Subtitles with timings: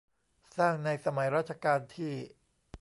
[0.57, 2.13] สร้างในสมัยรัชกาลที่